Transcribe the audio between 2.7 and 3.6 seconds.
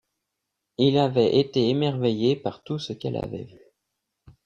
ce qu'elle avait vu.